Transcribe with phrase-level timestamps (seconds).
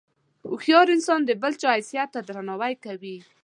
[0.49, 3.17] هوښیار انسان د بل چا حیثیت ته درناوی کوي.